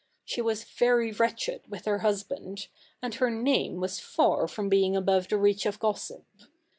[0.25, 2.69] She was very wretched with her husband,
[3.03, 6.25] and her name was far from being above the reach of gossip.